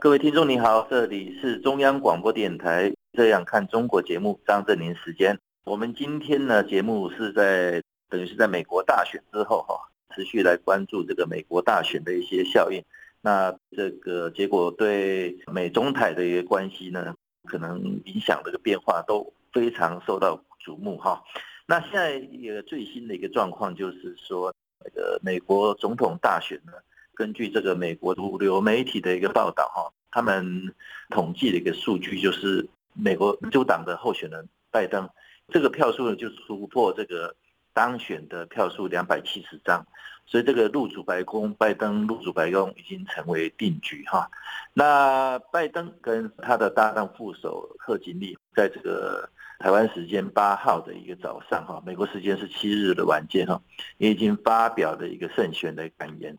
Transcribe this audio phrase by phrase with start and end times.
[0.00, 5.36] 各位听众您好，这里是中央广播电台《这样看中国》节目，张正霖时间。
[5.64, 9.74] 我们今天呢，节目是在等于是在美国大选之后哈，
[10.14, 12.80] 持续来关注这个美国大选的一些效应。
[13.22, 17.12] 那这个结果对美中台的一个关系呢，
[17.46, 21.20] 可能影响这个变化都非常受到瞩目哈。
[21.66, 24.54] 那现在一个最新的一个状况就是说，
[24.84, 26.74] 那个美国总统大选呢。
[27.18, 30.72] 根据这个美国主流媒体的一个报道，哈，他们
[31.10, 35.10] 统计的一个数据就是，美国民主党的候选人拜登，
[35.48, 37.34] 这个票数呢就突破这个
[37.72, 39.84] 当选的票数两百七十张，
[40.26, 44.30] 所以这个入主白宫，拜登入主白宫已经成为定局，哈。
[44.72, 53.60] 那拜登跟他的搭档副手贺锦丽，在这个台湾时间八号的一个早上，哈，美国时间是七日的晚间，哈，
[53.96, 56.38] 也已经发表了一个胜选的感言。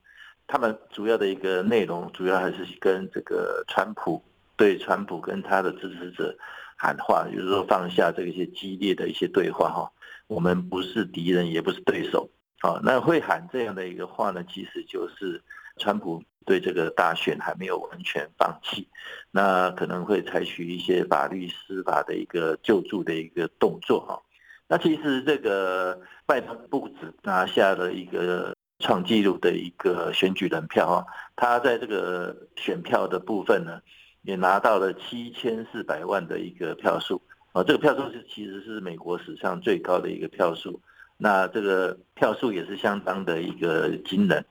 [0.52, 4.20] 他们主要的一个内容，主要还是跟这个川普
[4.58, 6.36] 对川普跟他的支持者
[6.76, 9.92] 喊话，就是说放下这一些激烈的一些对话哈，
[10.26, 12.28] 我们不是敌人，也不是对手。
[12.62, 15.40] 好，那会喊这样的一个话呢，其实就是
[15.78, 18.88] 川普对这个大选还没有完全放弃，
[19.30, 24.20] 那可能会采取一些法律司法的一个救助的一个动作哈。
[24.68, 28.56] 那其实这个拜登不止拿下了一个。
[28.80, 33.82] 创纪录的一个选举人票啊，他在这个选票的部分呢，
[34.22, 37.22] 也拿到了七千四百万的一个票数
[37.52, 40.82] 啊，这个票数是其实是美国史上最高的一个票数，
[41.18, 44.46] 那这个票数也是相当的一个惊人。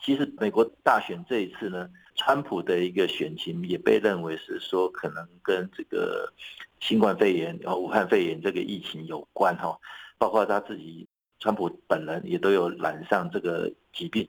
[0.00, 6.32] 其实美国大选这一次呢，川普的一个选情也被认为是说可能跟这个
[6.80, 9.78] 新冠肺炎、然后武汉肺炎这个疫情有关哈，
[10.16, 11.06] 包括他自己。
[11.38, 14.28] 川普本人也都有染上这个疾病，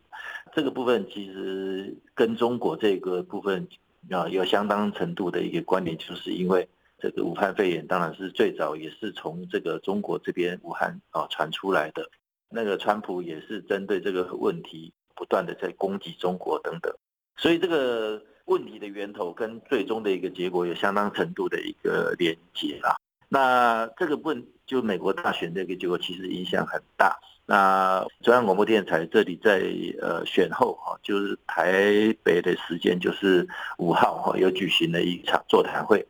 [0.54, 3.68] 这个部分其实跟中国这个部分
[4.12, 6.68] 啊有相当程度的一个关联，就是因为
[7.00, 12.10] 这个武汉肺炎当然是最早也是从这个中国这边武汉啊传出来的，
[12.50, 16.94] 那个川普也是针对这个问题不断的在攻击中国等等，
[17.36, 22.96] 所以这个问题的源头跟最终的一个结果有相当程度的一个连结啊。
[23.30, 27.20] 那这个问就美国大选这个结果其实影响很大。
[27.46, 29.62] 那中央广播电台这里在
[30.02, 36.06] 呃选后哈，就是台北的时间就是五号哈，有举行了一场座谈会。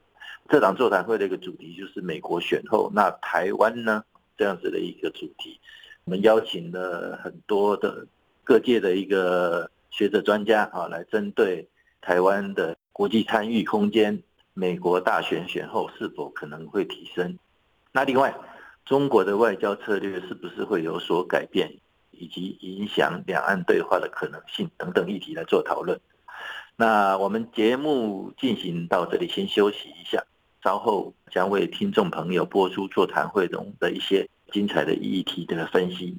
[0.49, 4.03] 这场座谈会的一个主题就是美国选后，那台湾呢
[4.37, 5.59] 这样子的一个主题。
[6.05, 8.07] 我们邀请了很多的
[8.43, 11.67] 各界的一个学者专家啊，来针对
[12.01, 14.23] 台湾的国际参与空间。
[14.59, 17.37] 美国大选选后是否可能会提升？
[17.91, 18.33] 那另外，
[18.85, 21.71] 中国的外交策略是不是会有所改变，
[22.09, 25.99] 以及影响两岸对话的可能性等等议题来做讨论。
[26.75, 30.23] 那我们节目进行到这里，先休息一下，
[30.63, 36.17] 稍后将为听众朋友播出座谈会中的一些精彩的议题的分析。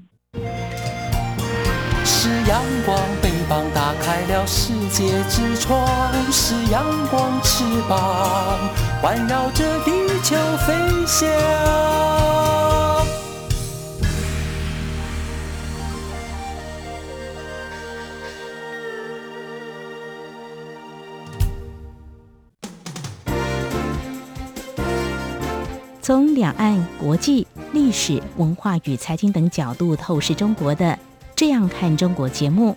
[2.05, 5.89] 是阳光，翅膀打开了世界之窗；
[6.31, 8.59] 是阳光，翅膀
[9.01, 9.91] 环绕着地
[10.23, 10.37] 球
[10.67, 10.75] 飞
[11.07, 11.27] 翔。
[26.03, 30.99] 从两岸、国际、历史、文化与财经等角度透视中国的。
[31.37, 32.77] 这样看中国节目，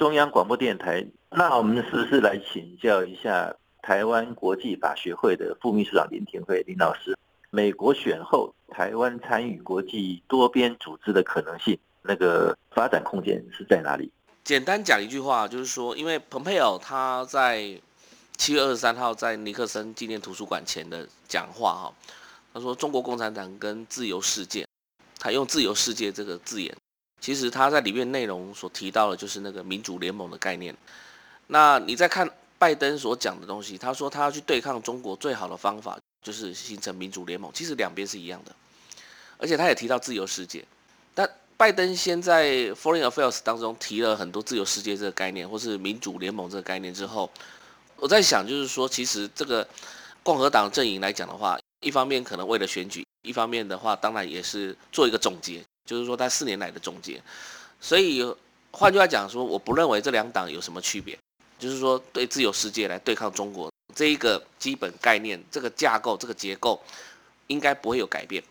[0.00, 1.06] 中央广播电台。
[1.28, 7.14] 那我们是不是来请教一下台湾国际法学会的副秘书长林廷辉林老师？
[7.50, 14.10] 美国选后，台湾参与国际多边组织的可能性，那个发展空间是在哪里？
[14.42, 17.78] 简单讲一句话，就是说，因为蓬佩奥他在
[18.38, 21.92] 七月二十三号在尼克森纪念图书馆前的讲话，哈，
[22.54, 24.66] 他说中国共产党跟自由世界，
[25.18, 26.74] 他用自由世界这个字眼，
[27.20, 30.74] 其实他在里面内容所提到的，就是那个民主联盟的概念。
[31.46, 32.28] 那你再看
[32.58, 35.98] 拜登所讲的东西，他说他要去对抗中国最好的方法。
[36.22, 38.54] 就是形成民主联盟，其实两边是一样的，
[39.38, 40.62] 而且他也提到自由世界。
[41.14, 41.26] 但
[41.56, 47.30] 拜登先在 Foreign Affairs 当中提了很多自由世界这个概念，或是民主联盟这个概念之后，
[47.96, 49.66] 我在想，就是说，其实这个
[50.22, 57.22] 共和党阵营来讲的话，一方面可能为了选举，一方面的话，当然也是做一个总结，就是说他四年来的总结。
[57.80, 58.22] 所以
[58.70, 61.18] 换句话讲说，我不认为这两党有什么区别，
[61.58, 63.70] 就是说对自由世界来对抗中国。
[63.94, 66.80] 这一个基本概念，这个架构，这个结构，
[67.48, 68.42] 应该不会有改变。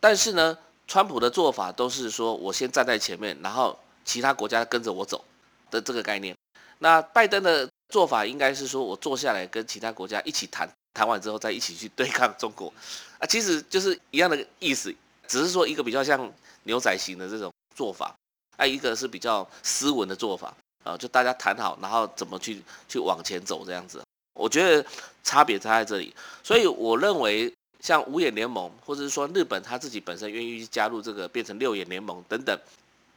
[0.00, 0.58] 但是呢，
[0.88, 5.24] 川普的做法都是说我先站在前面，然后其他国家跟着我走
[5.70, 6.34] 的这个概念。
[6.80, 12.72] 那拜登的做法应该是说我坐下来跟其他国家一起谈，谈完之后再一起去对抗中国。
[13.18, 14.92] 啊，其实就是一样的意思，
[15.28, 16.30] 只是说一个比较像
[16.64, 18.14] 牛仔型的这种做法，
[18.56, 20.54] 啊，一个是比较斯文的做法
[20.84, 24.02] 啊，就大家谈好，然后怎么去去往前走这样子。
[24.34, 24.84] 我觉得
[25.22, 32.58] 差别差在这里，所以我认为像五眼联盟，或者是说日本他自己本身愿意去加入这个变成六眼联盟等等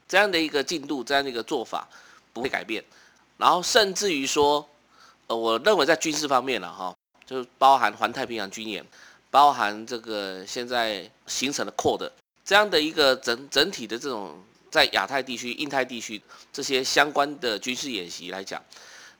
[0.07, 1.87] 这样的一个进度，这样的一个做法
[2.33, 2.83] 不会改变。
[3.37, 4.67] 然后甚至于说，
[5.27, 6.93] 呃，我认为在军事方面了哈，
[7.25, 8.85] 就是包含环太平洋军演，
[9.31, 12.09] 包含这个现在形成的 QUAD
[12.45, 16.21] 这样的一个整整体的这种在亚太地区、印太地区
[16.53, 18.63] 这些相关的军事演习来讲，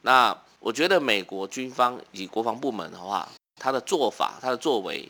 [0.04, 0.38] 那。
[0.57, 3.30] 我觉得美国军方以及国防部门的话，
[3.62, 5.07] 他的做法、他的作为，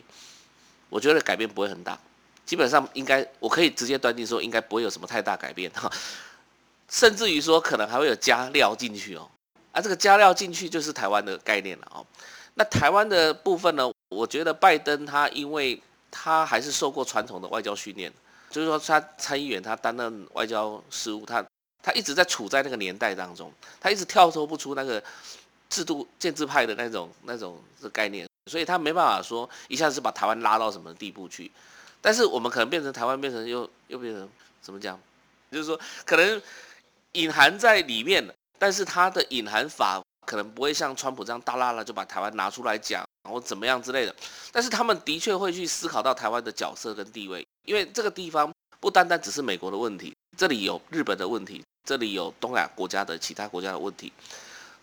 [0.90, 1.98] 我觉得改变不会很大。
[2.46, 5.90] 基本上应该，我可以直接断定说，应该不会有什么太大改变哈。
[6.92, 9.32] 甚至于说，可能还会有加料进去哦。
[9.72, 12.06] 啊，这个加料进去就是台湾的概念了哦。
[12.56, 15.82] 那台湾的部分呢，我觉得拜登他因为
[16.18, 18.12] 他还是受过传统的外交训练，
[18.50, 21.44] 就是说他参议员，他担任外交事务，他
[21.84, 23.52] 他一直在处在那个年代当中，
[23.82, 25.04] 他一直跳脱不出那个。
[25.68, 31.52] 制度建制派的那种那种的概念，所以他没办法说一下子把台湾拉到什么地步去。
[32.00, 34.30] 但是我们可能变成台湾变成又又变成
[34.62, 34.98] 怎么讲？
[35.52, 36.42] 就是说可能
[37.14, 38.24] 隐含在里面，
[38.60, 44.16] 但是他的隐含法可能不会像川普这样大剌剌就把台湾拿出来讲，然后怎么样之类的。
[44.52, 54.14] 但是他们的确会去思考到台湾的角色跟地位，因为这个地方不单单只是美国的问题，这里有日本的问题，这里有东亚国家的其他国家的问题。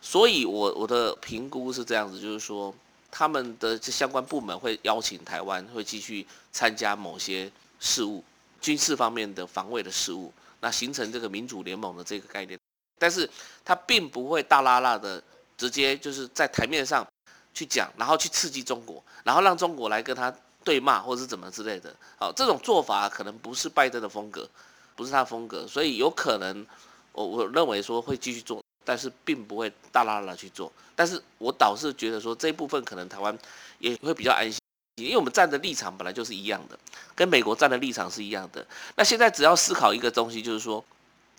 [0.00, 2.74] 所以我，我的评估是这样子，就是说，
[3.08, 8.24] 他们的相关部门会邀请台湾，会继续参加某些事务，
[8.60, 12.58] 军事方面的防卫的事务，那形成这个民主联盟的这个概念。
[12.98, 13.30] 但是，
[13.64, 15.22] 他并不会大剌剌的
[15.56, 17.06] 直接就是在台面上
[17.54, 21.94] 去讲，然后去刺激中国，然后让中国来跟他对骂或者是怎么之类的。
[22.18, 24.48] 好，这种做法可能不是拜登的风格，
[24.94, 26.66] 不是他的风格，所以有可能，
[27.12, 28.62] 我我认为说会继续做。
[28.84, 33.38] 但是并不会大拉拉去做，但是我倒是觉得说这一部分可能台湾
[33.78, 34.58] 也会比较安心，
[34.96, 36.76] 因为我们站的立场本来就是一样的，
[37.14, 38.66] 跟美国站的立场是一样的。
[38.96, 40.84] 那现在只要思考一个东西，就是说，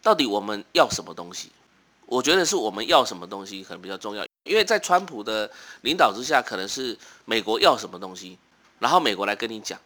[0.01, 1.51] 到底我们要什么东西？
[2.05, 5.50] 我觉得是我们要什么东西可能比较重要，因为在川普的
[5.82, 8.38] 领导之下，可能是美国要什么东西，
[8.80, 9.80] 然后美国来跟你讲，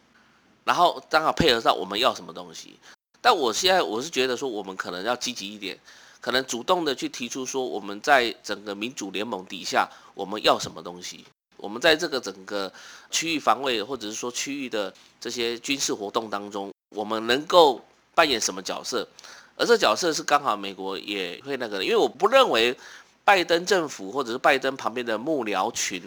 [0.63, 2.79] 然后刚好配合上我们要什么东西。
[3.21, 5.77] 但我现在我是觉得说，我们可能要积极一点。
[6.19, 11.23] 可能主动的去提出说，我们在整个民主联盟底下，我们要什么东西？
[11.55, 12.71] 我们在这个整个
[13.11, 17.79] 区域防卫，或者是说区域的这些军事活动当中，我们能够
[18.13, 19.07] 扮演什么角色？
[19.55, 22.77] 而这角色是刚好美国也会那个，因为我不认为
[23.27, 26.01] 拜登政府或者是拜登旁边的幕僚群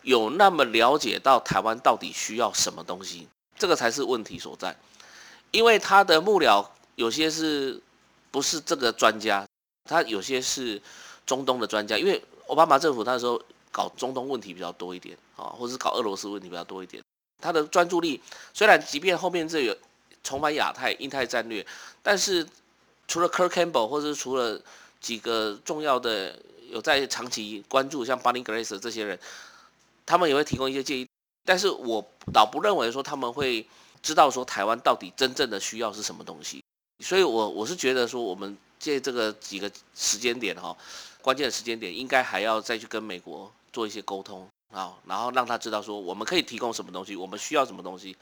[0.00, 4.74] 有那么了解到台湾到底需要什么东西，这个才是问题所在。
[5.50, 7.78] 因为他的幕僚有些是
[8.30, 9.46] 不是这个专家？
[9.84, 10.80] 他有些是
[11.26, 13.38] 中东的专家，因为奥巴马政府那时候
[13.70, 17.02] 搞中东问题比较多一点啊，或是搞俄罗斯问题比较多一点。
[17.42, 18.18] 他的专注力
[18.54, 19.76] 虽然即便后面这有
[20.24, 21.66] 重返亚太、印太战略，
[22.02, 22.46] 但是
[23.06, 24.58] 除了 Kurt Campbell 或者是除了
[25.02, 26.34] 几个重要的
[26.72, 29.18] 有在长期关注，像 Barney Glaser 这些人，
[30.04, 31.06] 他们也会提供一些建议。
[31.44, 33.64] 但是我倒不认为说他们会
[34.02, 36.64] 知道说台湾到底真正的需要是什么东西。
[37.04, 38.58] 所以我我是觉得说我们。
[38.82, 40.76] 借这个几个时间点哈，
[41.20, 48.16] 关键的时间点，应该还要再去跟美国做一些沟通啊，然后让他知道说我们可以提供什么东西，我们需要什么东西，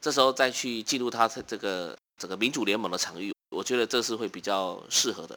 [0.00, 5.36] 这时候再去进入他这个整个民主联盟的场域，我觉得这是会比较适合的。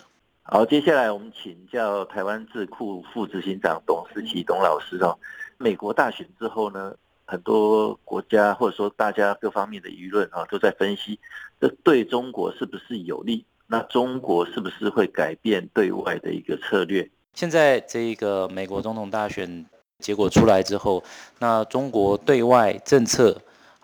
[0.52, 5.16] 好，接下来我们请教台湾智库副执行长董思齐董老师哦。
[5.60, 6.92] 美国大选之后呢，
[7.28, 11.20] 很多国家或者说大家各方面的舆论啊，都在分析
[11.62, 13.46] 这对中国是不是有利？
[13.68, 17.08] 那中国是不是会改变对外的一个策略？
[17.36, 19.64] 现在这个美国总统大选
[20.00, 21.04] 结果出来之后，
[21.38, 23.40] 那中国对外政策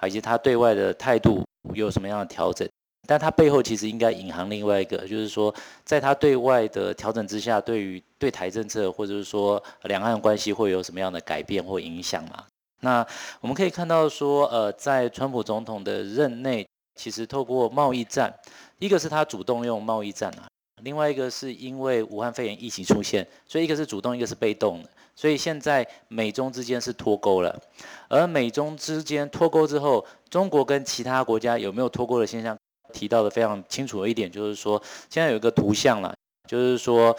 [0.07, 1.45] 以及他对外的态度
[1.75, 2.67] 有什么样的调整？
[3.07, 12.43] 但它背后其实应该隐含另外一个，就是说，在它对外的调整之下，对于对台政策或者是说两岸关系会有什么样的改变或影响嘛？
[12.81, 13.05] 那
[13.41, 18.33] 我们可以看到说，呃，在川普总统的任内，其实透过贸易战，
[18.79, 20.45] 一个是他主动用贸易战啊，
[20.83, 27.59] 另外一个是因为武汉肺炎疫情出现，所以一个是主动，一个是被动的，所以现在美中之间是脱钩了，
[28.07, 32.55] 而美中之间脱钩之后，中国跟其他国家有没有脱钩的现象？
[32.95, 36.15] 提到的非常清楚的一点就是说，现在有一个图像了，
[36.47, 37.15] 就是说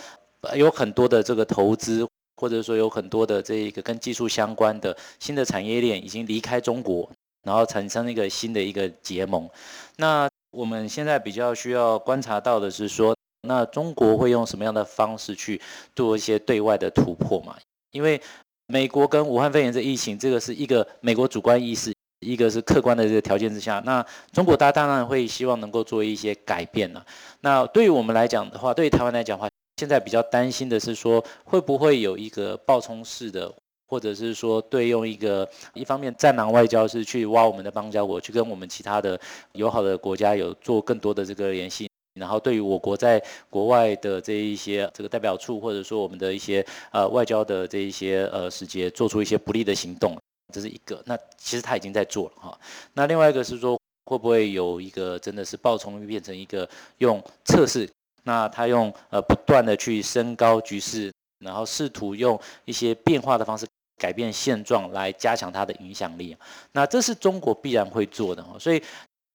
[0.55, 7.09] 有很多的这个投资，或者说有很多的这一个跟技术相关的新的产业链已经离开中国，
[7.45, 9.49] 然后产生一个新的一个结盟。
[9.97, 15.61] 那我们现在比较需要观察到的是说，那中国会用什么样的方式去
[15.95, 17.55] 做一些对外的突破嘛？
[17.93, 18.21] 因为
[18.67, 21.95] 美国跟武汉肺炎这疫情，这个是一个美国主观意识。
[22.21, 27.05] 一个是客观的这个条件之下，那中国大当然会希望能够做一些改变了。
[27.41, 33.53] 那对于我们来讲的话，对于台湾来讲的话，现在比较担心的是说，会不会有一个暴冲式的，
[33.87, 39.21] 或者是说对用一个一方面战狼外交是去挖我们的邦交国，去跟我们其他的
[39.53, 41.87] 友好的国家有做更多的这个联系，
[42.19, 50.17] 然后对于我国在国外的这一些这个代表处，或者说我们的一些呃外交的这一些呃使节，做出一些不利的行动。
[50.53, 52.59] 这是一个，那其实他已经在做了哈。
[52.95, 57.89] 那另外一个是说，会不会有一个真的是暴冲变成一个用测试？
[58.23, 61.13] 那他用呃不断的去升高局势，
[61.45, 66.37] 然后试图用一些变化的方式改变现状，来加强他的影响力。
[66.73, 68.57] 那这是中国必然会做的哈。
[68.59, 68.83] 所以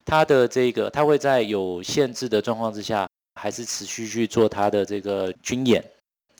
[0.06, 5.84] 他的这个，他会在有限制的状况之下，还是持续去做他的这个军演，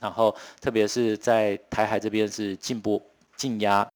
[0.02, 3.02] 然后特别是在台海这边是进步
[3.36, 3.88] 进压。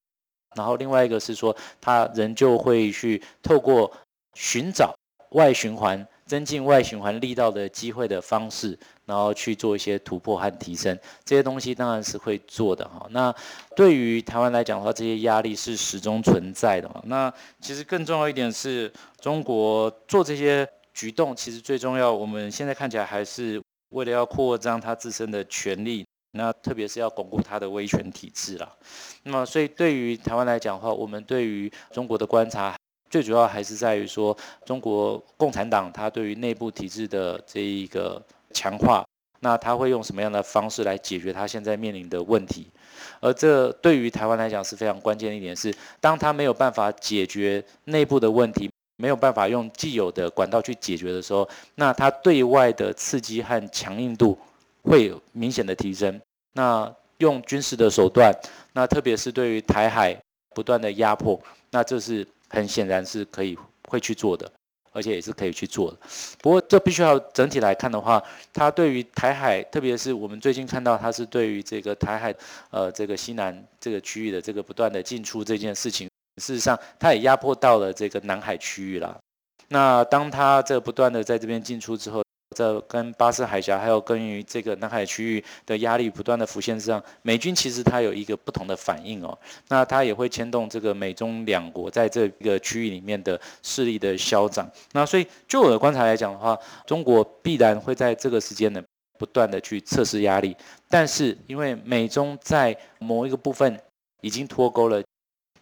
[0.56, 3.92] 然后另外一个是说，他仍旧会去透过
[4.34, 4.96] 寻找
[5.32, 10.98] 外循环、增进外循环力道的机会的方式，然后去做一些突破和提升。
[11.24, 13.06] 这些东西当然是会做的哈。
[13.12, 13.34] 那
[13.76, 16.90] 对于台湾来讲的话，这些压力是始终存在的。
[17.06, 26.06] 那其实更重要一点是，中国做这些举动，其实最重要，我们现在看起来还是为了要扩张他自身的权力。
[26.36, 28.76] 那特别是要巩固它的威权体制了。
[29.24, 32.76] 那么，所以对于台湾来讲的话，我们对于中国的观察，
[33.10, 38.22] 最主要还是在于说，中国共产党它对于内部体制的这一个
[38.54, 39.06] 强化，
[39.40, 42.68] 那它会用什么样的方式来解决它现在面临的问题？
[43.22, 54.38] 而这对于台湾来讲是非常关键的一点是，当它没有办法解决内部的问题，没有办法用既有的管道去解决的时候，那它对外的刺激和强硬度。
[54.86, 56.22] 会有明显的提升。
[56.54, 58.34] 那用军事的手段，
[58.74, 60.16] 那特别是对于台海
[60.54, 61.40] 不断的压迫，
[61.72, 63.58] 那这是很显然是可以
[63.90, 64.50] 会去做的，
[64.92, 65.98] 而且也是可以去做的。
[66.42, 68.22] 不过这必须要整体来看的话，
[68.54, 72.34] 它对于台海，特别是我们最近看到它是对于这个台海，
[72.70, 76.10] 呃，这个西南这个区域的这个不断的进出这件事情，
[76.42, 79.18] 事实上它也压迫到了这个南海区域了。
[79.70, 82.24] 那当它这不断的在这边进出之后，
[82.56, 94.66] 这跟巴士海峡，还有跟于这个南海区域的压力不断的浮现上，美军其实它有一个不同的反应哦，那它也会牵动这个美中两国在这个区域里面的势力的消长。
[94.94, 96.58] 那所以就我的观察来讲的话，
[96.88, 98.82] 中国必然会在这个时间呢
[99.20, 100.56] 不断的去测试压力，
[100.90, 103.78] 但是因为美中在某一个部分
[104.22, 105.04] 已经脱钩了，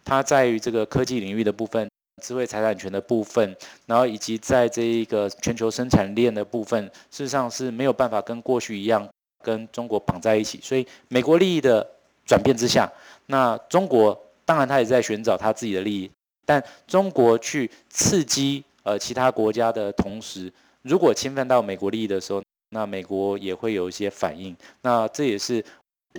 [0.04, 1.88] 它在于这个科技领域的部分。
[2.22, 3.56] 智慧财产权的部分，
[3.86, 9.06] 然后以及在这一个全球生产链的部分，事实上是没有办法跟过去一样
[9.42, 10.58] 跟中国绑在一起。
[10.62, 11.86] 所以，美国利益的
[12.24, 12.90] 转变之下，
[13.26, 16.10] 那中国当然他也在寻找他自己的利益，
[16.46, 20.50] 但中国去刺激呃其他国家的同时，
[20.82, 24.56] 如果侵犯到美国利益的时候，那美国也会有一些反应。
[24.82, 25.62] 那这也是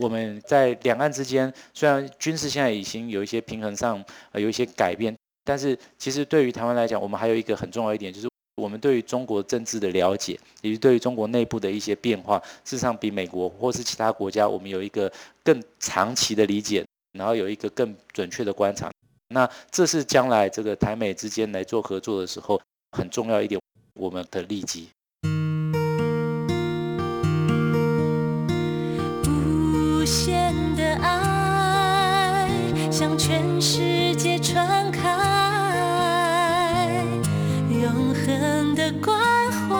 [0.01, 5.15] 我们在两岸之间，虽然军事现在已经有一些平衡上呃有一些改变。
[5.47, 15.11] 但是，其实对于台湾来讲，我们还有一个很重要一点，就是我们对于中国政治的了解，以及对于中国内部的一些变化，事实上比美国或是其他国家，我们有一个
[15.43, 16.83] 更长期的理解，
[17.15, 18.89] 然后有一个更准确的观察。
[19.29, 22.59] 那这是将来这个台美之间来做合作的时候
[22.97, 23.61] 很重要一点，
[23.93, 24.89] 我们的利基。
[29.27, 32.49] 无限的爱
[32.91, 34.34] 向全世界
[38.85, 39.17] 的关
[39.51, 39.75] 怀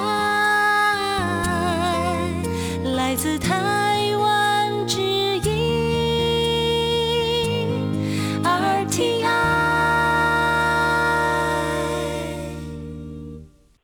[2.95, 5.51] 来自台湾之音
[8.43, 9.27] RTI。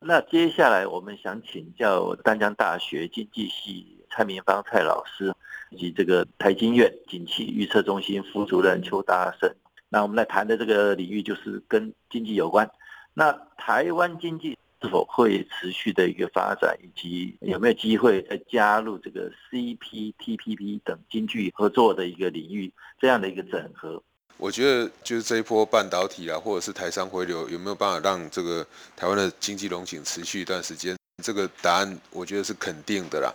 [0.00, 5.32] 那接下来我们想请教淡江大学经济系蔡明芳蔡老师，
[5.70, 9.48] 以及这个台经院景气预测中心副主任邱大胜。
[9.88, 12.68] 那我们来谈的这个领域就是跟经济有关。
[13.14, 24.02] 那台湾经济是否会持续的一个发展，以及有没有机会再加入这个 CPTPP 等经济合作的一个领域，这样的一个整合？
[24.38, 30.96] 我觉得就是这一波半导体啊，或者是台商回流，有没有办法让这个台湾的经济荣景持续一段时间？
[31.22, 33.32] 这个答案我觉得是肯定的啦。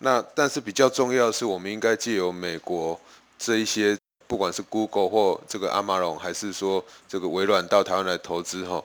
[0.00, 3.00] 那但是比较重要的是，我们应该借由美国
[3.38, 8.84] 这一些，不管是 Google 或这个阿马逊，还是说这个微软到台湾来投资哈，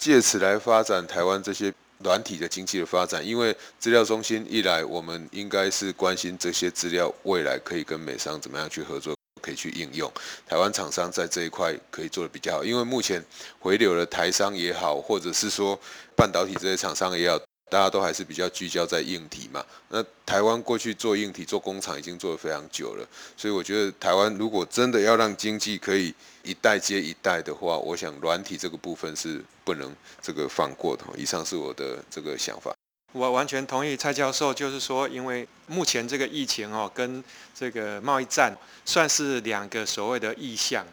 [0.00, 3.24] 借此来发展台湾这些软体的经济的发展。
[3.24, 9.14] 因为资料中心一来，我们应该是关心这些资料未来可以跟美商怎么样去合作。
[9.42, 10.12] 可以去应用，
[10.46, 13.24] 台湾厂商在这一块可以做的比较好，因为目前
[13.58, 15.80] 回流的台商也好，或者是说
[16.14, 17.38] 半导体这些厂商也好，
[17.70, 19.64] 大家都还是比较聚焦在硬体嘛。
[19.88, 31.04] 那台湾过去做硬体、做工厂已经做得非常久了，所以我觉得台湾如果真的要让经济可以一代接一代的话，我想软体这个部分是不能这个放过的。
[31.16, 32.74] 以上是我的这个想法。
[33.12, 40.86] 我完全同意蔡教授，就是说，因为目前这个疫情哦，跟这个贸易战算是两个所谓的异象。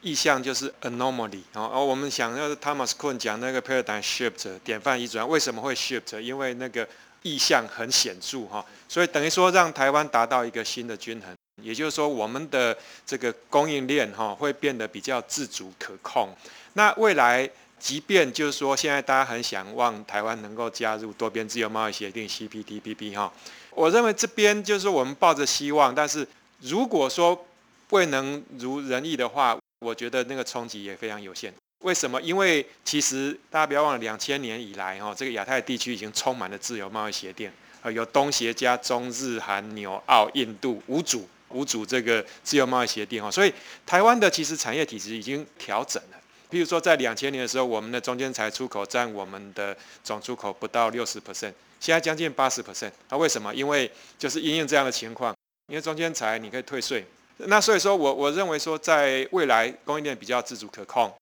[0.00, 6.18] 意象就是 anomaly 哦，而我们想要 Thomas Kuhn 讲那个 paradigm shift 典范移转，为什么会 shift？
[6.20, 6.88] 因为那个
[7.22, 16.28] 意象很显著哈，所以等于说让台湾达到一个新的均衡，也就是说我们的这个供应链哈会变得比较自主可控。
[16.74, 17.48] 那未来。
[17.80, 23.32] 即便就是说，现在大家很想望台湾能够加入多边自由贸易协定 CPTPP 哈，
[23.70, 26.26] 我认为这边就是我们抱着希望，但是
[26.60, 27.46] 如果说
[27.90, 31.52] 未能如人意的话，我觉得那个冲击也非常有限。
[31.84, 32.20] 为什么？
[32.20, 37.50] 因为其实大家不要忘了，两千年以来哈，这个亚太地区已经充满了自由贸易协定，
[37.82, 43.54] 啊，有东协加中日韩纽澳印度五组五组这个自由贸易协定哈，所以
[43.86, 46.18] 台湾的其实产业体制已经调整了。
[46.50, 52.90] 譬如说，在两千年的时候，我们的中间材出口占我们的总出口不到六十 percent，现在将近八十 percent。
[53.10, 53.54] 那为什么？
[53.54, 53.88] 因为
[54.18, 55.32] 就是因应这样的情况，
[55.68, 57.06] 因为中间材你可以退税。
[57.46, 61.12] 那所以说我我认为说，在未来供应链比较自主可控，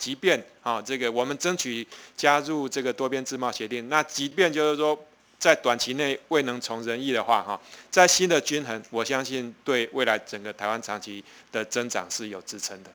[0.00, 1.86] 即便啊这个我们争取
[2.16, 4.98] 加入这个多边自贸协定，那即便就是说
[5.38, 7.60] 在短期内未能从人意的话哈，
[7.90, 12.90] 在新的均衡，我相信对未来整个台湾长期的增长是有支撑的。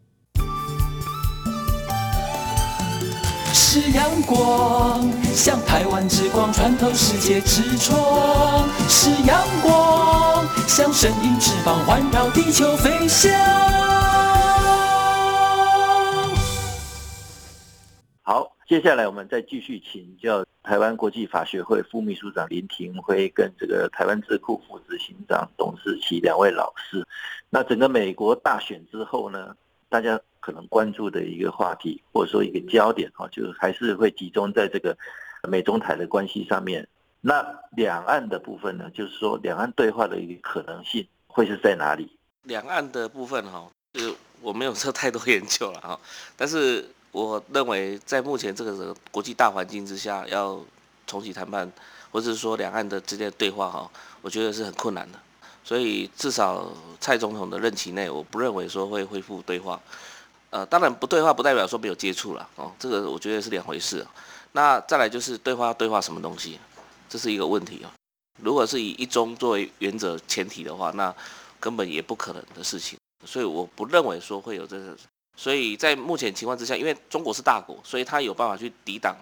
[3.74, 13.32] 是阳光，像台湾之光穿透世界之窗；是阳光，像神鹰翅膀环绕地球飞翔。
[18.24, 27.08] 好，接下来我们再继续请教台湾国际法学会副秘书长林廷辉跟这个台湾智库副执行长董思齐两位老师。
[27.50, 29.56] 那整个美国大选之后呢，
[29.88, 34.98] 大家可能关注的一个话题，或者说一个焦点哈，就是还是会集中在这个
[35.48, 36.86] 美中台的关系上面。
[37.22, 37.46] 那
[37.78, 42.18] 两岸的部分呢，就是说两岸对话的一个可能性会是在哪里？
[42.44, 46.00] 两岸的部分哈，就是我没有做太多研究了哈，
[46.36, 50.60] 但是我认为在目前这个国际大环境之下，要
[51.06, 51.72] 重启谈判，
[52.12, 53.92] 或者是说两岸的之间对话哈，
[54.24, 55.20] 我觉得是很困难的。
[55.64, 59.80] 所以至少蔡总统的任期内，我不认为说会恢复对话。
[60.52, 64.06] 呃，当然不对话不代表说没有接触了哦，这个我觉得是两回事。
[64.52, 66.60] 那再来就是对话对话什么东西，
[67.10, 67.92] 这是一个问题啊。
[68.42, 71.14] 如果是以一中作为原则前提的话，那
[71.60, 73.00] 根本也不可能的事情。
[73.26, 74.96] 所以我不认为说会有这个。
[75.38, 79.16] 所以在目前情况之下，因为中国是大国，所以他有办法去抵挡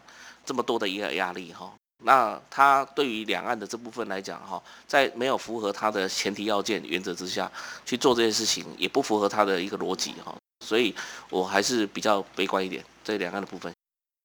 [0.43, 1.71] 这么多的一个压力哈。
[2.03, 7.51] 那他对于两岸的这部分来讲哈，在没有符合他的前提要件原则之下
[7.85, 10.33] 去做这件事情，也不符合他的一个逻辑哈。
[10.65, 10.93] 所以，
[11.29, 13.71] 我还是比较悲观一点，这两岸的部分。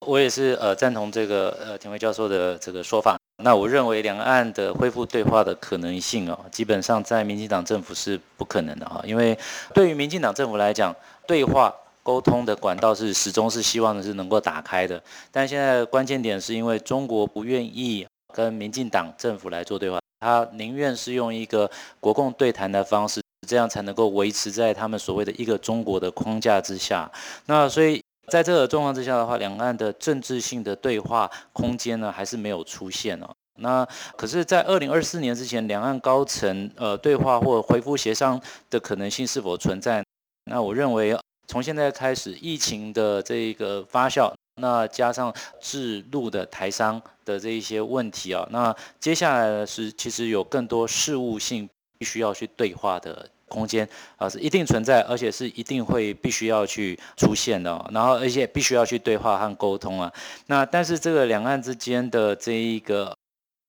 [0.06, 3.16] 我也是呃赞同这个呃田维教授的这个说法。
[3.42, 9.36] 那我认为两岸的恢复对话的可能性哦，基本上在民进党政府是不可能的哈，因为
[9.72, 10.94] 对于民进党政府来讲，
[11.26, 15.02] 对话沟通的管道是始终是希望的是能够打开的。
[15.32, 27.10] 但现在关键点是因为中国不愿意跟民进党政府来做对话，他宁愿是用一个国共对谈的方式，这样才能够维持在他们所谓的一个中国的框架之下。
[27.46, 28.00] 那所以。
[28.28, 33.30] 在这个状况之下的话，两岸的政治性的对话空间呢，还是没有出现哦。
[33.60, 40.02] 那可是，在二零二四年之前，两岸高层呃对话或恢复协商的可能性是否存在？
[40.50, 41.14] 那我认为，
[41.48, 45.30] 从现在开始，疫情的这个发酵，那加上
[45.60, 53.28] 制度的台商的这一些问题啊，那接下来呢是其实有更多事务性必须要去对话的。
[53.54, 60.12] 空间啊是一定存在，而且是一定会必须要去出现的，哦然后而且必须要去对话和沟通啊。
[60.46, 63.16] 那但是这个两岸之间的这一个，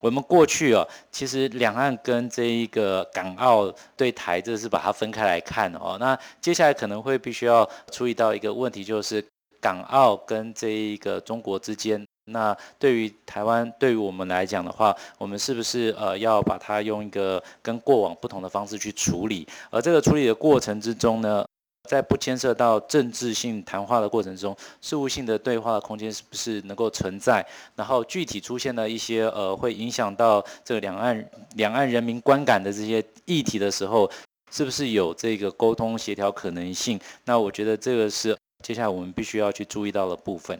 [0.01, 5.97] 我们过去啊，其实两岸跟这一个港澳对台，这是把它分开来看哦。
[5.99, 9.23] 那接下来可能会必须要注意到一个问题，就是
[9.61, 12.03] 港澳跟这一个中国之间。
[12.25, 19.47] 那对于台湾，对于我们来讲的话，我们是不是呃要把它用一个跟过往不同的方式去处理？
[19.69, 21.45] 而这个处理的过程之中呢，
[21.87, 27.45] 在不牵涉到政治性谈话的过程中，事务性的对话的空间是不是能够存在？
[27.75, 34.09] 然后具体出现了一些呃会影响到这个两岸两岸人民观感的这些议题的时候，
[34.51, 36.99] 是不是有这个沟通协调可能性？
[37.25, 40.59] 那我觉得这个是接下来我们必须要去注意到的部分。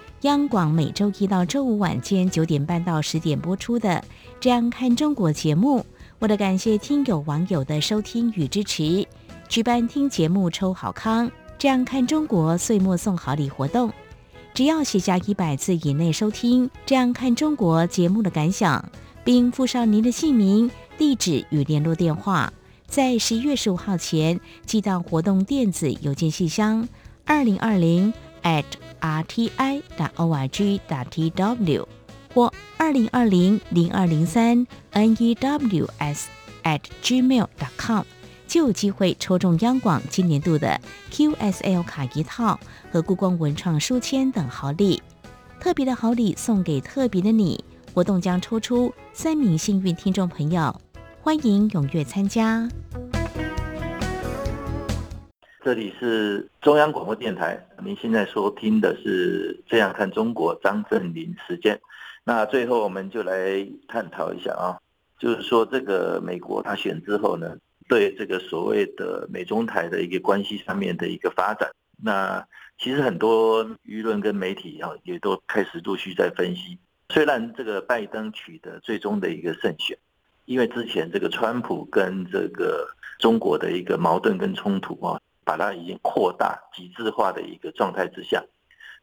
[0.21, 3.89] 央广每周一到周五晚间九点半到十点播出的
[4.39, 5.83] 《这样看中国》节目，
[6.19, 9.07] 为了感谢听友网友的收听与支持，
[9.49, 13.91] 举办听节目抽好康，《这样看中国》岁末送好礼活动。
[14.53, 18.91] 只要写下一百字以内收听《这样看中国》节目的感想，
[19.23, 22.53] 并附上您的姓名、地址与联络电话，
[22.85, 26.87] 在十一月十五号前寄到活动电子邮件信箱
[27.25, 28.65] 二零二零 at
[29.01, 29.81] rti.
[29.97, 30.79] 打 org.
[30.87, 31.85] 打 tw
[32.33, 36.23] 或二零二零零二零三 news
[36.63, 37.47] at gmail.
[37.59, 38.03] dot com
[38.47, 40.79] 就有机会抽中央广今年度的
[41.11, 42.59] QSL 卡一套
[42.91, 45.01] 和故宫文创书签等好礼。
[45.59, 50.81] 特别的好礼送给特别的你，活动将抽出三名幸运听众朋友，
[51.21, 52.67] 欢迎踊跃参加。
[55.63, 61.79] 这里是中央广播电台，您现在收听的是《这样看中国》张振霖时间。
[62.23, 64.79] 那最后我们就来探讨一下啊，
[65.19, 67.55] 就是说这个美国大选之后呢，
[67.87, 71.69] 对这个所谓的美中台的一个关系上面的一个发展，
[72.01, 72.43] 那
[72.79, 76.79] 其实很多舆论跟媒体啊也都开始陆续在分析。
[77.09, 79.95] 虽然这个拜登取得最终的一个胜选，
[80.45, 82.87] 因为之前这个川普跟这个
[83.19, 85.21] 中国的一个矛盾跟冲突啊。
[85.51, 88.41] 把它已经扩大极致化的一个状态之下，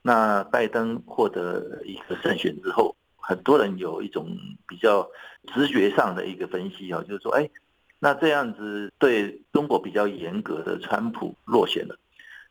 [0.00, 4.34] 那拜登获得一个胜选之后，很多人有一种
[4.66, 5.06] 比较
[5.52, 7.50] 直觉上的一个分析啊，就是说，哎，
[7.98, 11.94] 那这样子对中国比较严格的川普落选了，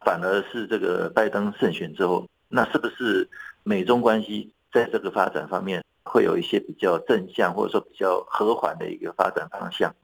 [0.05, 3.27] 反而是这个拜登胜选之后，那是不是
[3.63, 9.95] 美中关系在这个发展方面会有一些比较正向或者说比较和缓的一个发展方向？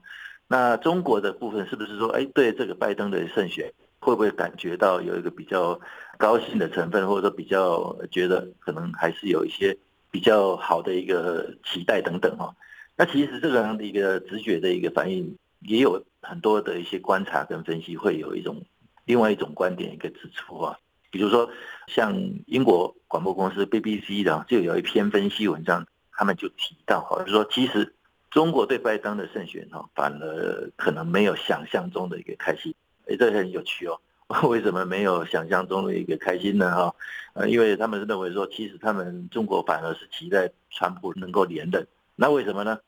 [0.48, 3.72] 那中国的部分是不是说，哎，对这个拜登的胜选，
[4.04, 5.80] 会不会感觉到有一个比较
[6.18, 9.76] 高兴的成分，或者说比较觉得可能还是有一些
[10.10, 12.54] 比较好的一个期待等等哈？
[12.96, 18.62] 那其实这个样的一个直觉的一个反应，也有很多的一些观察跟分析，会有一种
[19.06, 20.78] 另外一种观点一个指出啊，
[21.10, 21.48] 比如说
[21.88, 22.14] 像
[22.46, 27.94] 英国广播公司 BBC 的就有一篇分析文章，他们就提到哈，就是说其实。
[28.30, 32.74] 中国对拜登的胜选哈，反而可能没有想象中的一个开心，
[33.06, 34.00] 哎，这很有趣哦。
[34.48, 36.74] 为什么没有想象中的一个开心呢？
[36.74, 36.94] 哈，
[37.34, 41.86] 呃，因为他们认为说，其实他们中国反而是期待川普能够连任。
[42.16, 42.80] 那为什么呢？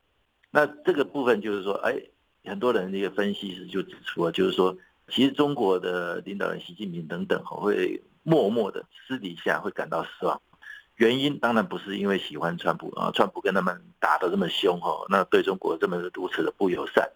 [0.50, 2.00] 那这个部分就是说，哎，
[2.44, 4.74] 很多人的一个分析师就指出了，就是说，
[5.08, 10.40] 其实中国的领导人习近平等等会默默的私底下会感到失望，
[10.96, 17.08] 原因当然不是因为喜欢川普啊，川普跟他们打得这么凶哈，那对中国这么如此的不友善。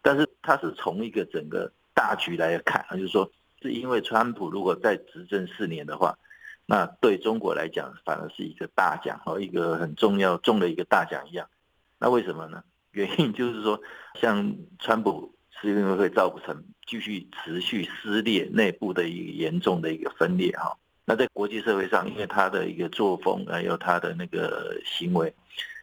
[0.00, 3.30] 但是他是从一个整个大局来看，就是说
[3.62, 6.18] 是因为川普如果再执政四年的话，
[6.66, 11.48] 那对中国来讲反而是一个大奖和一个很重要中的一个大奖一样。
[11.98, 12.62] 那为什么呢？
[12.90, 13.80] 原因就是说，
[14.20, 20.76] 像川普是因为会造成继续持续撕裂内部的一个严重的一个分裂哈。
[21.04, 25.34] 那在国际社会上，因为他的一个作风，还有他的那个行为，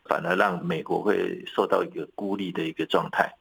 [0.05, 3.31] 反而让美国会受到一个孤立的一个状态。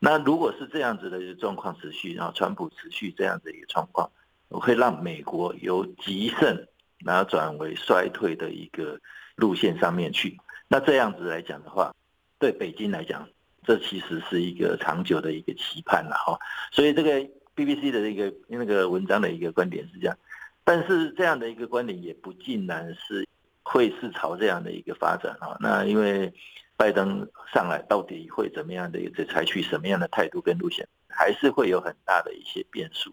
[0.00, 4.10] 那如果是这样子的一个状况持续，然后川普持续这样子一个状况，
[4.48, 6.66] 我会让美国由极盛
[7.04, 8.98] 然后转为衰退的一个
[9.36, 10.38] 路线上面去。
[10.68, 11.94] 那这样子来讲的话，
[12.38, 13.28] 对北京来讲，
[13.64, 16.38] 这其实是一个长久的一个期盼了哈。
[16.72, 17.20] 所以这个
[17.54, 20.16] BBC 的一个那个文章的一个观点是这样。
[20.64, 23.28] 但是这样的一个观点也不尽然是
[23.62, 25.56] 会是朝这样的一个发展啊。
[25.60, 26.32] 那因为
[26.76, 33.12] 拜登上来到底会怎么样的一个采取什么样的态度跟路线，还是会有很大的一些变数。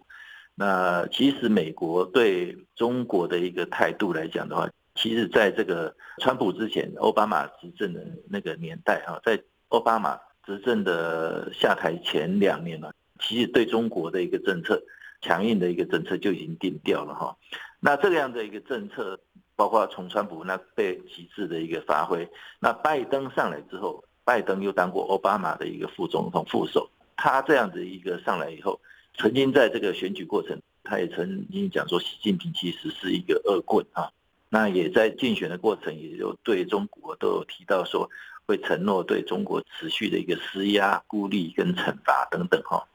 [0.55, 14.81] 那其实美国对中国的一个态度来讲的话，其实在这个川普之前，奥巴马执政的那个年代啊，在奥巴马执政的下台前两年呢，其实对中国的一个政策。
[15.23, 17.37] 强硬的一个政策就已经定掉了哈，
[17.79, 19.19] 那这样的一个政策，
[19.55, 22.27] 包括从川普那被极致的一个发挥，
[22.59, 28.79] 那拜登上来之后，拜登又当过奥巴马的一个副总统副手，他这样子一个上来以后，
[29.15, 34.11] 曾经在这个选举过程，他也曾经讲说，习近平其实是一个恶棍啊，
[34.49, 38.09] 那也在竞选的过程，也就对中国都有提到说，
[38.45, 42.87] 会承诺对中国持续的一个施压、孤立跟惩罚等等哈。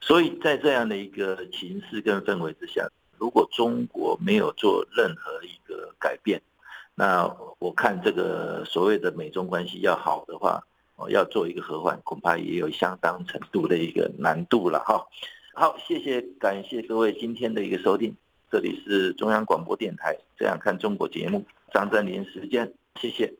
[0.00, 2.88] 所以在这样的一个情势跟氛围之下，
[3.20, 6.40] 如果中国没有做任何一个改变，
[6.94, 10.64] 那我看这个所谓的美中关系要好的话，
[10.96, 15.06] 哦，要做一个和缓，恐怕也有相当程度的一个难度了哈。
[15.52, 18.16] 好，谢谢，感谢各位今天的一个收听，
[18.50, 23.39] 这里是中央广播电台《这样看中国》节目，张振林时间，谢谢。